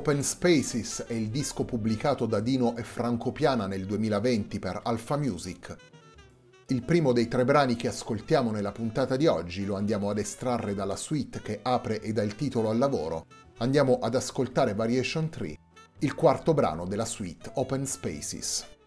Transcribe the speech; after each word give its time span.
Open 0.00 0.22
Spaces 0.22 1.04
è 1.06 1.12
il 1.12 1.28
disco 1.28 1.66
pubblicato 1.66 2.24
da 2.24 2.40
Dino 2.40 2.74
e 2.74 2.84
Franco 2.84 3.32
Piana 3.32 3.66
nel 3.66 3.84
2020 3.84 4.58
per 4.58 4.80
Alpha 4.82 5.18
Music. 5.18 5.76
Il 6.68 6.82
primo 6.84 7.12
dei 7.12 7.28
tre 7.28 7.44
brani 7.44 7.76
che 7.76 7.88
ascoltiamo 7.88 8.50
nella 8.50 8.72
puntata 8.72 9.16
di 9.16 9.26
oggi 9.26 9.66
lo 9.66 9.76
andiamo 9.76 10.08
ad 10.08 10.16
estrarre 10.16 10.74
dalla 10.74 10.96
suite 10.96 11.42
che 11.42 11.60
apre 11.62 12.00
e 12.00 12.14
dà 12.14 12.22
il 12.22 12.34
titolo 12.34 12.70
al 12.70 12.78
lavoro. 12.78 13.26
Andiamo 13.58 13.98
ad 13.98 14.14
ascoltare 14.14 14.72
Variation 14.72 15.28
3, 15.28 15.58
il 15.98 16.14
quarto 16.14 16.54
brano 16.54 16.86
della 16.86 17.04
suite 17.04 17.50
Open 17.56 17.84
Spaces. 17.84 18.79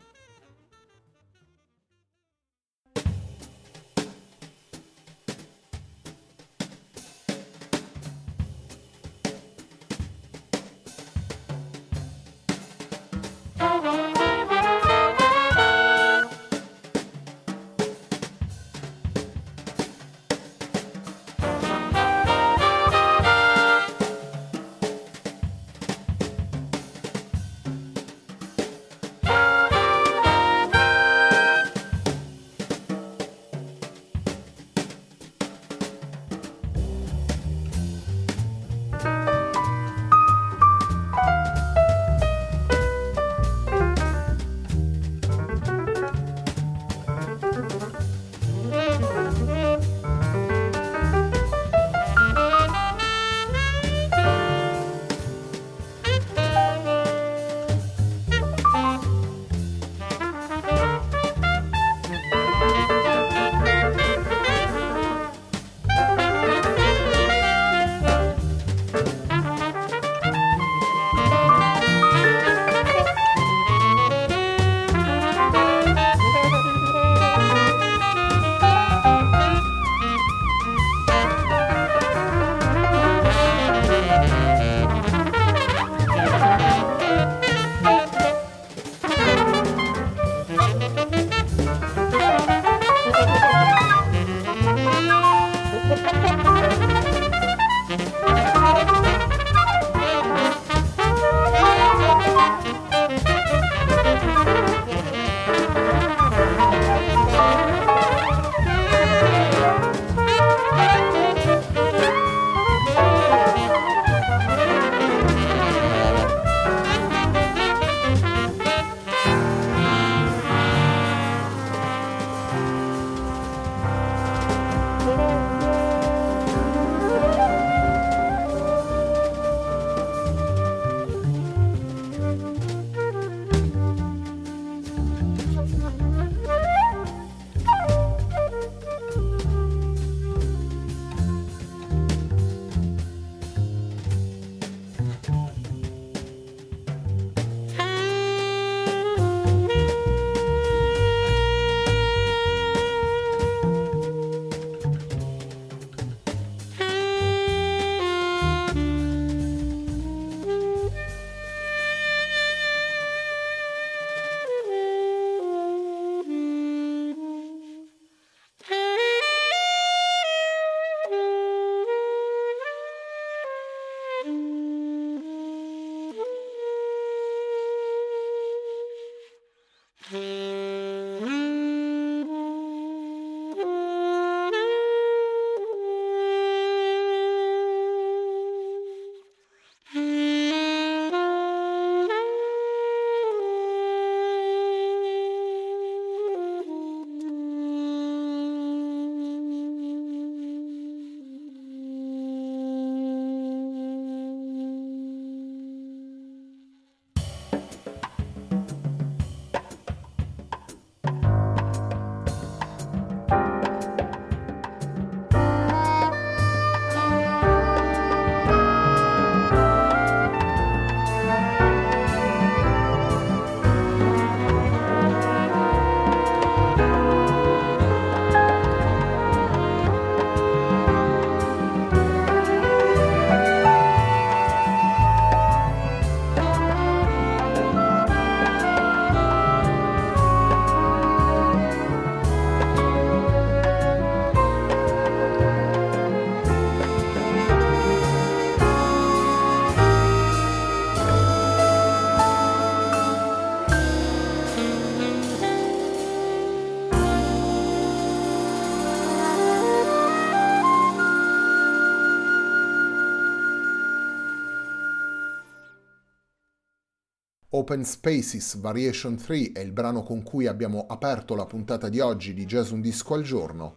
Open 267.63 267.85
Spaces 267.85 268.57
Variation 268.57 269.15
3 269.15 269.53
è 269.53 269.59
il 269.61 269.71
brano 269.71 270.03
con 270.03 270.21
cui 270.21 270.47
abbiamo 270.47 270.85
aperto 270.85 271.33
la 271.33 271.45
puntata 271.45 271.87
di 271.87 272.01
oggi 272.01 272.33
di 272.33 272.43
Jazz 272.43 272.71
Un 272.71 272.81
Disco 272.81 273.13
al 273.13 273.23
Giorno. 273.23 273.75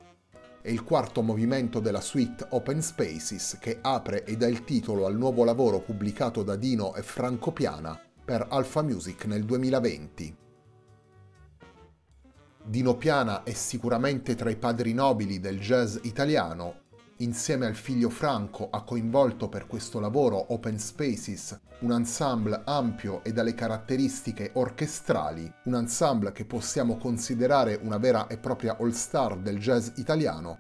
È 0.60 0.68
il 0.68 0.82
quarto 0.82 1.22
movimento 1.22 1.78
della 1.78 2.00
suite 2.00 2.48
Open 2.50 2.82
Spaces 2.82 3.58
che 3.60 3.78
apre 3.80 4.24
e 4.24 4.36
dà 4.36 4.48
il 4.48 4.64
titolo 4.64 5.06
al 5.06 5.16
nuovo 5.16 5.44
lavoro 5.44 5.78
pubblicato 5.78 6.42
da 6.42 6.56
Dino 6.56 6.96
e 6.96 7.02
Franco 7.02 7.52
Piana 7.52 7.96
per 8.24 8.44
Alpha 8.50 8.82
Music 8.82 9.24
nel 9.26 9.44
2020. 9.44 10.36
Dino 12.64 12.96
Piana 12.96 13.44
è 13.44 13.52
sicuramente 13.52 14.34
tra 14.34 14.50
i 14.50 14.56
padri 14.56 14.94
nobili 14.94 15.38
del 15.38 15.60
jazz 15.60 15.98
italiano 16.02 16.85
insieme 17.18 17.66
al 17.66 17.74
figlio 17.74 18.10
Franco 18.10 18.68
ha 18.70 18.82
coinvolto 18.82 19.48
per 19.48 19.66
questo 19.66 20.00
lavoro 20.00 20.52
Open 20.52 20.78
Spaces, 20.78 21.58
un 21.80 21.92
ensemble 21.92 22.62
ampio 22.64 23.24
e 23.24 23.32
dalle 23.32 23.54
caratteristiche 23.54 24.50
orchestrali, 24.54 25.50
un 25.64 25.74
ensemble 25.74 26.32
che 26.32 26.44
possiamo 26.44 26.96
considerare 26.96 27.78
una 27.82 27.98
vera 27.98 28.26
e 28.26 28.36
propria 28.36 28.76
all-star 28.78 29.38
del 29.38 29.58
jazz 29.58 29.90
italiano. 29.96 30.58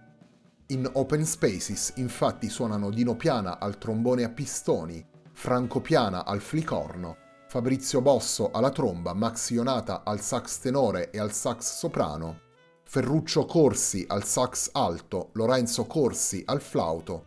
In 0.68 0.88
Open 0.94 1.24
Spaces 1.24 1.92
infatti 1.96 2.48
suonano 2.48 2.90
Dino 2.90 3.16
Piana 3.16 3.58
al 3.58 3.78
trombone 3.78 4.24
a 4.24 4.30
pistoni, 4.30 5.04
Franco 5.32 5.80
Piana 5.80 6.24
al 6.24 6.40
flicorno, 6.40 7.16
Fabrizio 7.48 8.00
Bosso 8.00 8.50
alla 8.50 8.70
tromba, 8.70 9.14
Max 9.14 9.50
Ionata 9.50 10.02
al 10.04 10.20
sax 10.20 10.58
tenore 10.58 11.10
e 11.10 11.18
al 11.18 11.32
sax 11.32 11.76
soprano, 11.76 12.44
Ferruccio 12.88 13.46
Corsi 13.46 14.04
al 14.06 14.24
sax 14.24 14.70
alto, 14.72 15.30
Lorenzo 15.32 15.86
Corsi 15.86 16.42
al 16.46 16.60
flauto, 16.60 17.26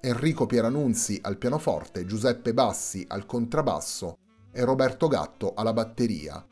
Enrico 0.00 0.46
Pieranunzi 0.46 1.18
al 1.22 1.36
pianoforte, 1.36 2.06
Giuseppe 2.06 2.54
Bassi 2.54 3.04
al 3.06 3.26
contrabbasso 3.26 4.16
e 4.50 4.64
Roberto 4.64 5.06
Gatto 5.06 5.52
alla 5.54 5.74
batteria. 5.74 6.44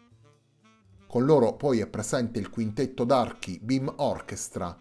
Con 1.07 1.25
loro 1.25 1.55
poi 1.57 1.81
è 1.81 1.87
presente 1.87 2.39
il 2.39 2.51
quintetto 2.51 3.05
d'archi 3.05 3.59
Beam 3.61 3.91
Orchestra, 3.97 4.79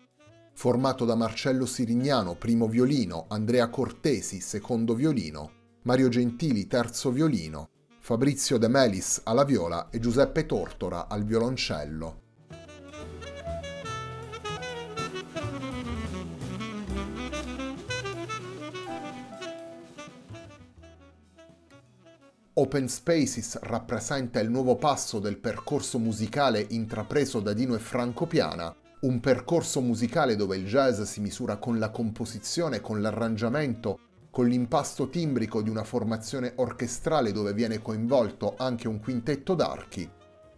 formato 0.54 1.06
da 1.06 1.16
Marcello 1.16 1.66
Sirignano, 1.66 2.36
primo 2.36 2.68
violino, 2.68 3.26
Andrea 3.30 3.70
Cortesi, 3.70 4.42
secondo 4.42 4.94
violino, 4.96 5.52
Mario 5.84 6.10
Gentili, 6.10 6.68
terzo 6.68 7.10
violino, 7.10 7.70
Fabrizio 8.00 8.58
De 8.58 8.68
Melis 8.68 9.22
alla 9.24 9.46
viola 9.46 9.90
e 9.90 10.00
Giuseppe 10.00 10.46
Tortora 10.46 11.08
al 11.08 11.24
violoncello. 11.24 12.21
Open 22.54 22.90
Spaces 22.90 23.58
rappresenta 23.62 24.42
il 24.42 24.50
nuovo 24.50 24.76
passo 24.76 25.20
del 25.20 25.38
percorso 25.38 25.98
musicale 26.00 26.66
intrapreso 26.72 27.40
da 27.40 27.54
Dino 27.54 27.76
e 27.76 27.80
Franco 27.80 28.26
Piana, 28.26 28.76
un 29.02 29.22
percorso 29.22 29.80
musicale 29.80 30.36
dove 30.36 30.58
il 30.58 30.66
jazz 30.66 31.00
si 31.04 31.22
misura 31.22 31.56
con 31.56 31.80
la 31.80 31.92
composizione, 31.92 32.82
con 32.82 33.00
l'arrangiamento, 33.00 34.00
con 34.30 34.48
l'impasto 34.48 35.08
timbrico 35.08 35.62
di 35.62 35.70
una 35.70 35.86
formazione 35.86 36.52
orchestrale 36.58 37.32
dove 37.32 37.54
viene 37.54 37.82
coinvolto 37.82 38.56
anche 38.58 38.90
un 38.90 39.00
quintetto 39.00 39.56
d'archi. 39.56 40.10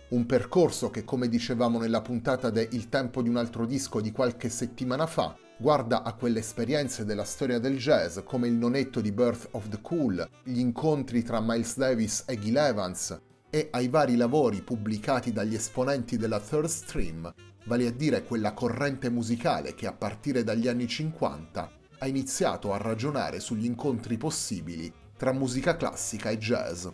Un 0.10 0.25
percorso 0.25 0.89
che, 0.89 1.04
come 1.04 1.30
dicevamo 1.30 1.78
nella 1.78 2.01
puntata 2.01 2.50
de 2.50 2.69
Il 2.72 2.89
tempo 2.89 3.22
di 3.22 3.30
un 3.30 3.38
altro 3.38 3.68
disco 3.68 4.01
di 4.01 4.12
qualche 4.12 4.50
settimana 4.50 5.06
fa, 5.06 5.36
guarda 5.63 6.04
a 6.04 6.12
quelle 6.12 6.39
esperienze 6.39 7.06
della 7.06 7.24
storia 7.24 7.57
del 7.57 7.77
jazz 7.77 8.19
come 8.25 8.50
il 8.50 8.54
nonetto 8.54 9.00
di 9.00 9.13
Birth 9.13 9.48
of 9.51 9.69
the 9.69 9.80
Cool, 9.80 10.30
gli 10.44 10.60
incontri 10.60 11.24
tra 11.24 11.39
Miles 11.39 11.77
Davis 11.77 12.25
e 12.27 12.38
Gil 12.38 12.57
Evans 12.57 13.18
e 13.50 13.69
ai 13.71 13.88
vari 13.88 14.18
lavori 14.18 14.62
pubblicati 14.62 15.32
dagli 15.32 15.53
esponenti 15.53 16.17
della 16.17 16.41
Third 16.41 16.65
Stream, 16.65 17.34
vale 17.63 17.88
a 17.88 17.91
dire 17.91 18.25
quella 18.25 18.51
corrente 18.51 19.10
musicale 19.10 19.74
che 19.74 19.88
a 19.88 19.93
partire 19.93 20.43
dagli 20.43 20.67
anni 20.67 20.86
50 20.86 21.72
ha 22.00 22.08
iniziato 22.08 22.74
a 22.74 22.77
ragionare 22.77 23.39
sugli 23.39 23.63
incontri 23.63 24.17
possibili 24.17 24.93
tra 25.15 25.32
musica 25.32 25.77
classica 25.77 26.29
e 26.29 26.38
jazz. 26.39 26.88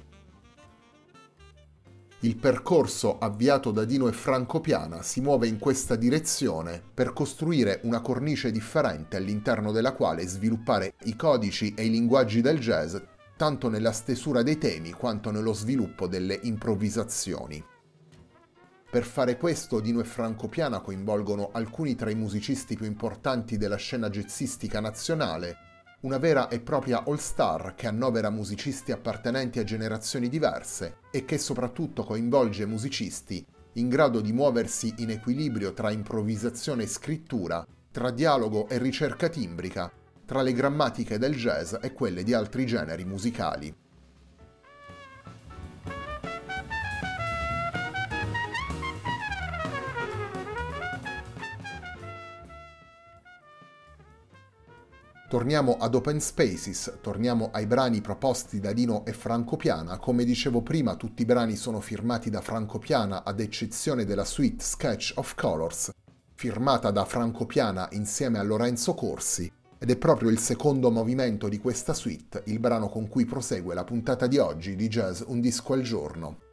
Il 2.21 2.35
percorso 2.35 3.17
avviato 3.17 3.71
da 3.71 3.85
Dino 3.85 4.09
e 4.09 4.11
Franco 4.11 4.59
Piana 4.59 5.01
si 5.03 5.21
muove 5.21 5.47
in 5.47 5.57
questa 5.57 5.95
direzione 5.95 6.83
per 6.93 7.13
costruire 7.13 7.79
una 7.83 8.01
cornice 8.01 8.51
differente 8.51 9.15
all'interno 9.15 9.71
della 9.71 9.93
quale 9.93 10.27
sviluppare 10.27 10.95
i 11.03 11.15
codici 11.15 11.73
e 11.75 11.85
i 11.85 11.89
linguaggi 11.89 12.41
del 12.41 12.59
jazz 12.59 12.97
tanto 13.38 13.69
nella 13.69 13.93
stesura 13.93 14.43
dei 14.43 14.57
temi 14.57 14.91
quanto 14.91 15.31
nello 15.31 15.53
sviluppo 15.53 16.07
delle 16.07 16.38
improvvisazioni. 16.43 17.63
Per 18.91 19.03
fare 19.05 19.38
questo 19.38 19.79
Dino 19.79 20.01
e 20.01 20.03
Franco 20.03 20.49
Piana 20.49 20.81
coinvolgono 20.81 21.51
alcuni 21.53 21.95
tra 21.95 22.09
i 22.09 22.15
musicisti 22.15 22.75
più 22.75 22.85
importanti 22.85 23.55
della 23.55 23.77
scena 23.77 24.09
jazzistica 24.09 24.81
nazionale 24.81 25.68
una 26.01 26.18
vera 26.18 26.48
e 26.48 26.62
propria 26.62 27.03
all-star 27.06 27.75
che 27.75 27.88
annovera 27.88 28.29
musicisti 28.29 28.94
appartenenti 28.94 29.60
a 29.60 29.65
generazioni 29.65 30.29
diverse 30.29 31.00
e 31.12 31.25
che 31.25 31.38
soprattutto 31.38 32.03
coinvolge 32.03 32.65
musicisti 32.65 33.46
in 33.74 33.89
grado 33.89 34.22
di 34.22 34.32
muoversi 34.32 34.94
in 34.98 35.10
equilibrio 35.10 35.74
tra 35.74 35.91
improvvisazione 35.91 36.84
e 36.84 36.88
scrittura, 36.88 37.65
tra 37.91 38.12
dialogo 38.12 38.68
e 38.70 38.77
ricerca 38.77 39.27
timbrica, 39.27 39.91
tra 40.25 40.41
le 40.41 40.53
grammatiche 40.53 41.18
del 41.18 41.36
jazz 41.36 41.75
e 41.82 41.91
quelle 41.91 42.24
di 42.24 42.34
altri 42.34 42.65
generi 42.65 43.03
musicali. 43.03 43.74
Torniamo 55.29 55.77
ad 55.77 55.93
Open 55.93 56.19
Spaces, 56.19 56.98
torniamo 57.01 57.50
ai 57.53 57.67
brani 57.67 58.01
proposti 58.01 58.59
da 58.59 58.74
Dino 58.74 59.05
e 59.05 59.13
Franco 59.13 59.57
Piana. 59.57 60.00
Come 60.00 60.24
dicevo 60.24 60.63
prima, 60.63 60.95
tutti 60.95 61.21
i 61.21 61.25
brani 61.25 61.55
sono 61.55 61.81
firmati 61.81 62.31
da 62.31 62.41
Franco 62.41 62.79
Piana 62.79 63.24
ad 63.24 63.39
eccezione 63.39 64.05
della 64.05 64.25
suite 64.25 64.63
Sketch 64.63 65.12
of 65.17 65.36
Colors, 65.36 65.91
firmata 66.33 66.89
da 66.89 67.05
Franco 67.05 67.45
Piana 67.45 67.88
insieme 67.91 68.39
a 68.39 68.43
Lorenzo 68.43 68.95
Corsi, 68.95 69.51
ed 69.77 69.91
è 69.91 69.98
proprio 69.98 70.31
il 70.31 70.39
secondo 70.39 70.89
movimento 70.89 71.48
di 71.48 71.59
questa 71.59 71.93
suite, 71.93 72.41
il 72.45 72.57
brano 72.57 72.89
con 72.89 73.07
cui 73.07 73.25
prosegue 73.25 73.75
la 73.75 73.83
puntata 73.83 74.25
di 74.25 74.39
oggi 74.39 74.75
di 74.75 74.88
Jazz 74.88 75.21
Un 75.27 75.41
disco 75.41 75.74
al 75.74 75.83
giorno. 75.83 76.49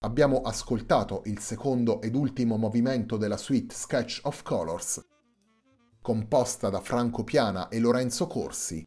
Abbiamo 0.00 0.42
ascoltato 0.42 1.22
il 1.24 1.40
secondo 1.40 2.00
ed 2.00 2.14
ultimo 2.14 2.56
movimento 2.56 3.16
della 3.16 3.36
suite 3.36 3.74
Sketch 3.74 4.20
of 4.24 4.42
Colors, 4.42 5.04
composta 6.00 6.68
da 6.68 6.80
Franco 6.80 7.24
Piana 7.24 7.68
e 7.68 7.80
Lorenzo 7.80 8.28
Corsi. 8.28 8.86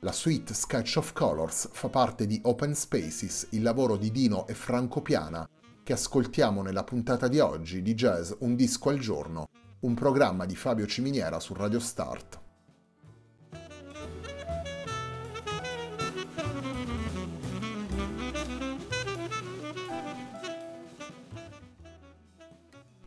La 0.00 0.12
suite 0.12 0.54
Sketch 0.54 0.96
of 0.96 1.12
Colors 1.12 1.70
fa 1.72 1.88
parte 1.88 2.26
di 2.26 2.38
Open 2.44 2.72
Spaces, 2.76 3.48
il 3.50 3.62
lavoro 3.62 3.96
di 3.96 4.12
Dino 4.12 4.46
e 4.46 4.54
Franco 4.54 5.02
Piana, 5.02 5.48
che 5.82 5.92
ascoltiamo 5.92 6.62
nella 6.62 6.84
puntata 6.84 7.26
di 7.26 7.40
oggi 7.40 7.82
di 7.82 7.94
Jazz 7.94 8.32
Un 8.38 8.54
disco 8.54 8.90
al 8.90 8.98
giorno, 9.00 9.48
un 9.80 9.94
programma 9.94 10.46
di 10.46 10.54
Fabio 10.54 10.86
Ciminiera 10.86 11.40
su 11.40 11.52
Radio 11.52 11.80
Start. 11.80 12.47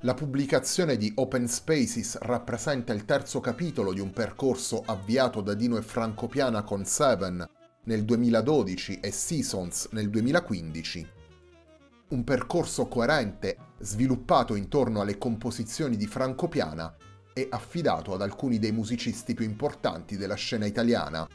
La 0.03 0.15
pubblicazione 0.15 0.98
di 0.98 1.12
Open 1.17 1.48
Spaces 1.48 2.17
rappresenta 2.22 2.91
il 2.91 3.05
terzo 3.05 3.39
capitolo 3.39 3.93
di 3.93 4.00
un 4.00 4.10
percorso 4.10 4.81
avviato 4.84 5.41
da 5.41 5.53
Dino 5.53 5.77
e 5.77 5.84
Franco 5.84 6.25
Piana 6.25 6.63
con 6.63 6.86
Seven 6.86 7.48
nel 7.84 8.03
2012 8.03 9.00
e 9.00 9.12
Seasons 9.12 9.89
nel 9.91 10.10
2015. 10.10 11.08
Un 12.10 12.24
percorso 12.24 12.88
coerente, 12.88 13.58
sviluppato 13.77 14.55
intorno 14.55 15.01
alle 15.01 15.20
composizioni 15.20 15.96
di 15.96 16.08
Franco 16.08 16.48
Piana 16.48 16.96
e 17.31 17.48
affidato 17.51 18.15
ad 18.15 18.24
alcuni 18.24 18.58
dei 18.58 18.72
musicisti 18.72 19.36
più 19.36 19.46
importanti 19.46 20.17
della 20.17 20.34
scena 20.34 20.65
italiana. 20.65 21.27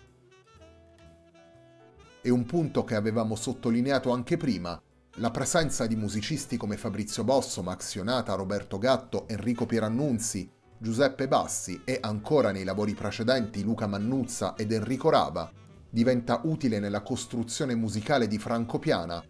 E 2.20 2.30
un 2.30 2.44
punto 2.44 2.82
che 2.82 2.96
avevamo 2.96 3.36
sottolineato 3.36 4.10
anche 4.10 4.36
prima 4.36 4.82
la 5.18 5.30
presenza 5.30 5.86
di 5.86 5.96
musicisti 5.96 6.58
come 6.58 6.76
Fabrizio 6.76 7.24
Bosso, 7.24 7.62
Max 7.62 7.94
Ionata, 7.94 8.34
Roberto 8.34 8.78
Gatto, 8.78 9.26
Enrico 9.28 9.64
Pierannunzi, 9.64 10.50
Giuseppe 10.76 11.26
Bassi 11.26 11.80
e 11.84 11.98
ancora 12.02 12.50
nei 12.50 12.64
lavori 12.64 12.92
precedenti 12.92 13.62
Luca 13.62 13.86
Mannuzza 13.86 14.54
ed 14.56 14.72
Enrico 14.72 15.08
Rava 15.08 15.50
diventa 15.88 16.40
utile 16.44 16.80
nella 16.80 17.00
costruzione 17.00 17.74
musicale 17.74 18.26
di 18.26 18.36
Franco 18.36 18.78
Piana, 18.78 19.24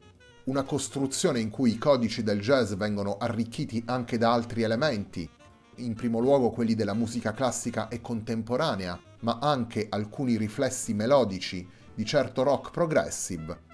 una 0.44 0.64
costruzione 0.64 1.38
in 1.38 1.50
cui 1.50 1.72
i 1.72 1.78
codici 1.78 2.24
del 2.24 2.40
jazz 2.40 2.72
vengono 2.72 3.16
arricchiti 3.18 3.84
anche 3.86 4.18
da 4.18 4.32
altri 4.32 4.62
elementi, 4.62 5.28
in 5.76 5.94
primo 5.94 6.18
luogo 6.18 6.50
quelli 6.50 6.74
della 6.74 6.94
musica 6.94 7.30
classica 7.30 7.86
e 7.86 8.00
contemporanea, 8.00 8.98
ma 9.20 9.38
anche 9.40 9.86
alcuni 9.88 10.36
riflessi 10.36 10.94
melodici 10.94 11.64
di 11.94 12.04
certo 12.04 12.42
rock 12.42 12.72
progressive 12.72 13.65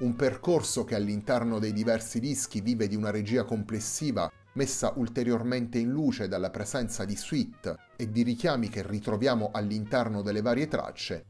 un 0.00 0.16
percorso 0.16 0.82
che 0.82 0.96
all'interno 0.96 1.60
dei 1.60 1.72
diversi 1.72 2.18
dischi 2.18 2.60
vive 2.60 2.88
di 2.88 2.96
una 2.96 3.10
regia 3.10 3.44
complessiva 3.44 4.28
messa 4.54 4.92
ulteriormente 4.96 5.78
in 5.78 5.90
luce 5.90 6.26
dalla 6.26 6.50
presenza 6.50 7.04
di 7.04 7.14
suite 7.14 7.76
e 7.94 8.10
di 8.10 8.24
richiami 8.24 8.68
che 8.68 8.84
ritroviamo 8.84 9.50
all'interno 9.52 10.20
delle 10.20 10.42
varie 10.42 10.66
tracce. 10.66 11.26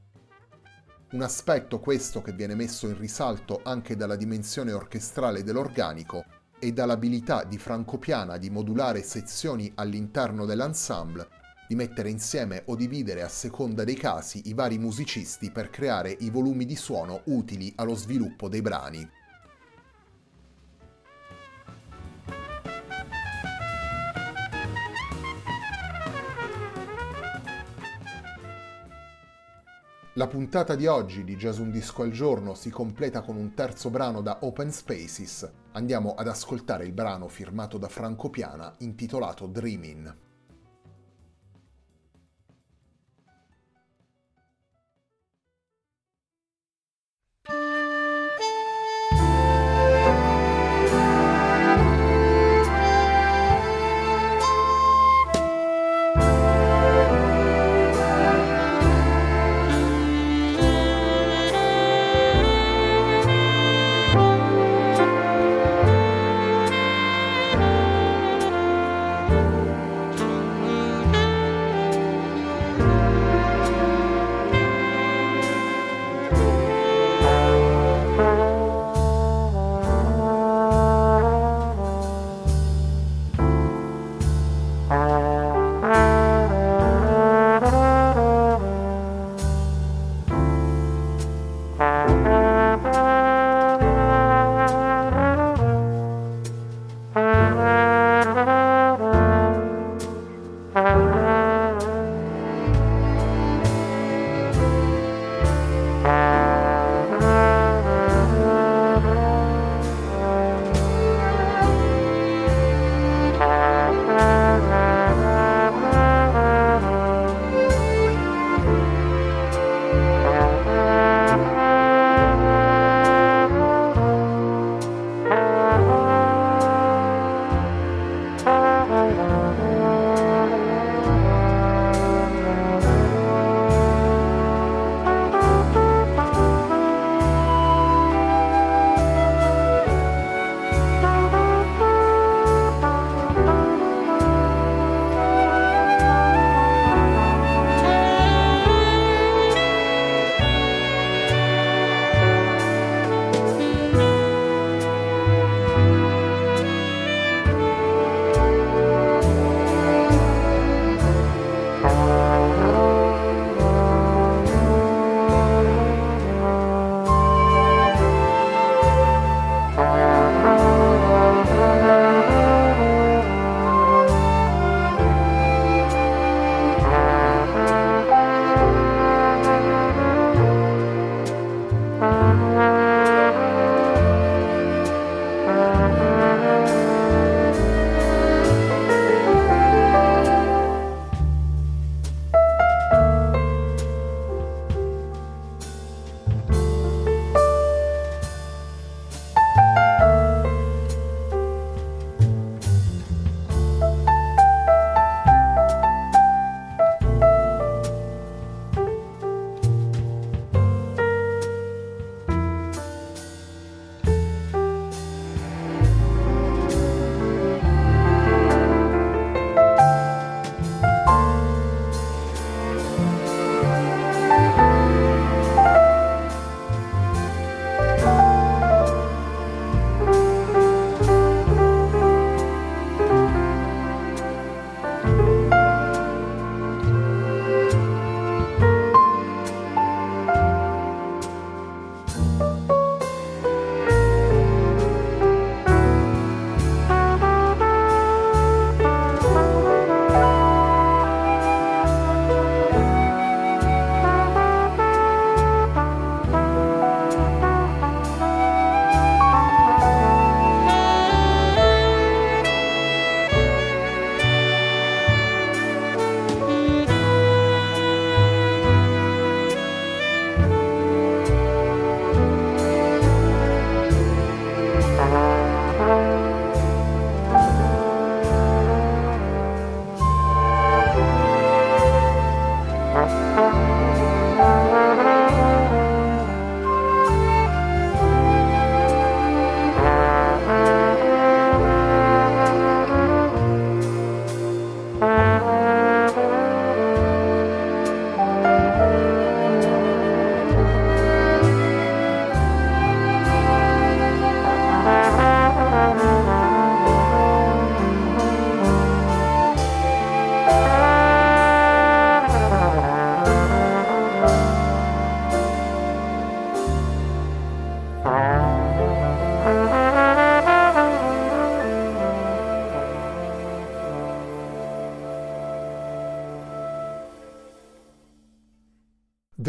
Un 1.11 1.21
aspetto 1.21 1.79
questo 1.79 2.23
che 2.23 2.33
viene 2.33 2.55
messo 2.55 2.89
in 2.89 2.97
risalto 2.97 3.61
anche 3.63 3.97
dalla 3.97 4.17
dimensione 4.17 4.73
orchestrale 4.73 5.43
dell'organico 5.43 6.25
e 6.59 6.73
dall'abilità 6.73 7.45
di 7.45 7.59
Franco 7.59 7.99
Piana 7.99 8.39
di 8.39 8.49
modulare 8.49 9.03
sezioni 9.03 9.71
all'interno 9.75 10.47
dell'ensemble 10.47 11.44
di 11.75 11.81
mettere 11.81 12.09
insieme 12.09 12.63
o 12.67 12.77
dividere 12.77 13.23
a 13.23 13.29
seconda 13.29 13.83
dei 13.83 13.97
casi 13.97 14.43
i 14.49 14.55
vari 14.55 14.79
musicisti 14.79 15.51
per 15.51 15.71
creare 15.71 16.17
i 16.21 16.31
volumi 16.31 16.65
di 16.65 16.77
suono 16.77 17.23
utili 17.25 17.73
allo 17.75 17.97
sviluppo 17.97 18.49
dei 18.49 18.63
brani. 18.63 19.11
La 30.17 30.29
puntata 30.29 30.77
di 30.77 30.87
oggi 30.87 31.25
di 31.25 31.35
Jazz 31.35 31.59
Un 31.59 31.73
Disco 31.73 32.03
al 32.03 32.13
Giorno 32.13 32.55
si 32.55 32.71
completa 32.71 33.21
con 33.21 33.35
un 33.35 33.53
terzo 33.53 33.91
brano 33.91 34.21
da 34.21 34.39
Open 34.43 34.71
Spaces. 34.71 35.51
Andiamo 35.73 36.15
ad 36.15 36.29
ascoltare 36.29 36.85
il 36.85 36.93
brano 36.93 37.27
firmato 37.27 37.79
da 37.79 37.89
Franco 37.89 38.31
Piana 38.31 38.73
intitolato 38.79 39.49
Dreamin'. 39.49 40.34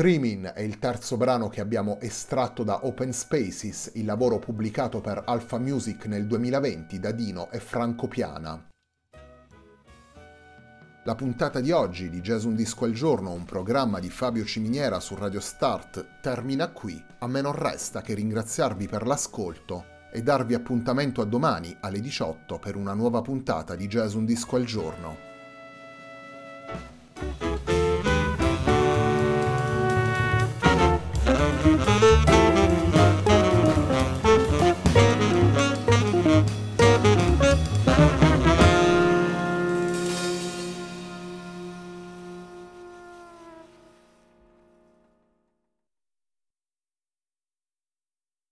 Dreaming 0.06 0.52
è 0.52 0.62
il 0.62 0.78
terzo 0.78 1.18
brano 1.18 1.50
che 1.50 1.62
abbiamo 1.62 2.00
estratto 2.00 2.62
da 2.64 2.86
Open 2.86 3.12
Spaces, 3.12 3.90
il 3.96 4.06
lavoro 4.06 4.38
pubblicato 4.38 5.02
per 5.02 5.24
Alpha 5.26 5.58
Music 5.58 6.06
nel 6.06 6.28
2020 6.28 7.00
da 7.00 7.10
Dino 7.10 7.50
e 7.50 7.60
Franco 7.60 8.08
Piana. 8.08 8.70
La 11.06 11.16
puntata 11.16 11.60
di 11.60 11.72
oggi 11.72 12.12
di 12.12 12.22
Jazz 12.22 12.44
Un 12.44 12.54
Disco 12.54 12.86
al 12.86 12.92
Giorno, 12.92 13.32
un 13.32 13.46
programma 13.46 14.00
di 14.00 14.12
Fabio 14.12 14.46
Ciminiera 14.46 15.00
su 15.00 15.16
Radio 15.16 15.40
Start, 15.40 16.20
termina 16.22 16.68
qui. 16.68 17.04
A 17.18 17.28
me 17.28 17.42
non 17.42 17.54
resta 17.54 18.02
che 18.02 18.14
ringraziarvi 18.14 18.88
per 18.88 19.08
l'ascolto 19.08 19.86
e 20.14 20.22
darvi 20.22 20.54
appuntamento 20.54 21.22
a 21.22 21.26
domani 21.26 21.76
alle 21.80 22.00
18 22.00 22.60
per 22.60 22.76
una 22.76 22.94
nuova 22.94 23.24
puntata 23.24 23.74
di 23.74 23.88
Jazz 23.88 24.14
Un 24.14 24.26
Disco 24.26 24.56
al 24.56 24.66
Giorno. 24.66 25.35